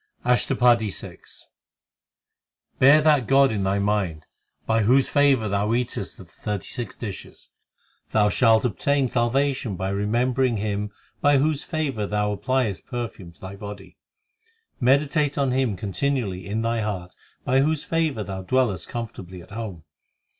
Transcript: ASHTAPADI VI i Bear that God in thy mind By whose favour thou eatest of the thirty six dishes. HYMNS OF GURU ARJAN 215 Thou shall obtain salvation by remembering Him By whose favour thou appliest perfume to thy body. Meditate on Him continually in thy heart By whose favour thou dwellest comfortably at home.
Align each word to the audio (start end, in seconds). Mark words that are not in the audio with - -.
ASHTAPADI 0.25 0.89
VI 0.89 1.09
i 1.09 1.17
Bear 2.79 3.03
that 3.03 3.27
God 3.27 3.51
in 3.51 3.61
thy 3.61 3.77
mind 3.77 4.23
By 4.65 4.81
whose 4.81 5.07
favour 5.07 5.47
thou 5.47 5.75
eatest 5.75 6.17
of 6.17 6.25
the 6.25 6.31
thirty 6.33 6.65
six 6.69 6.97
dishes. 6.97 7.49
HYMNS 8.07 8.07
OF 8.07 8.11
GURU 8.11 8.23
ARJAN 8.23 8.31
215 8.31 8.31
Thou 8.31 8.31
shall 8.39 8.71
obtain 8.97 9.09
salvation 9.09 9.75
by 9.75 9.89
remembering 9.89 10.57
Him 10.57 10.89
By 11.21 11.37
whose 11.37 11.63
favour 11.63 12.07
thou 12.07 12.35
appliest 12.35 12.87
perfume 12.87 13.31
to 13.33 13.41
thy 13.41 13.55
body. 13.55 13.99
Meditate 14.79 15.37
on 15.37 15.51
Him 15.51 15.77
continually 15.77 16.47
in 16.47 16.63
thy 16.63 16.79
heart 16.81 17.13
By 17.45 17.59
whose 17.59 17.83
favour 17.83 18.23
thou 18.23 18.41
dwellest 18.41 18.89
comfortably 18.89 19.43
at 19.43 19.51
home. 19.51 19.83